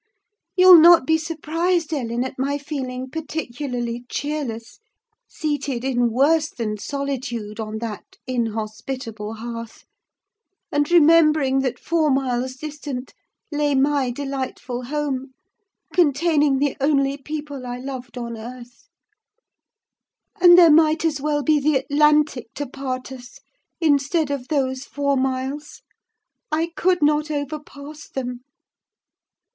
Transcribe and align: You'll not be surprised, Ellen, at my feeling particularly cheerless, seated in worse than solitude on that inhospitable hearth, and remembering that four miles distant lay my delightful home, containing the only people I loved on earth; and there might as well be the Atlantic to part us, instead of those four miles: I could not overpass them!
You'll 0.55 0.79
not 0.79 1.05
be 1.05 1.19
surprised, 1.19 1.93
Ellen, 1.93 2.23
at 2.23 2.39
my 2.39 2.57
feeling 2.57 3.11
particularly 3.11 4.03
cheerless, 4.09 4.79
seated 5.27 5.83
in 5.83 6.09
worse 6.09 6.49
than 6.49 6.79
solitude 6.79 7.59
on 7.59 7.77
that 7.81 8.17
inhospitable 8.25 9.35
hearth, 9.35 9.83
and 10.71 10.89
remembering 10.89 11.59
that 11.59 11.77
four 11.77 12.09
miles 12.09 12.55
distant 12.55 13.13
lay 13.51 13.75
my 13.75 14.09
delightful 14.09 14.85
home, 14.85 15.33
containing 15.93 16.57
the 16.57 16.75
only 16.81 17.15
people 17.15 17.67
I 17.67 17.77
loved 17.77 18.17
on 18.17 18.35
earth; 18.39 18.87
and 20.41 20.57
there 20.57 20.71
might 20.73 21.05
as 21.05 21.21
well 21.21 21.43
be 21.43 21.59
the 21.59 21.75
Atlantic 21.75 22.55
to 22.55 22.65
part 22.65 23.11
us, 23.11 23.39
instead 23.79 24.31
of 24.31 24.47
those 24.47 24.83
four 24.83 25.15
miles: 25.15 25.83
I 26.51 26.71
could 26.75 27.03
not 27.03 27.29
overpass 27.29 28.09
them! 28.09 28.39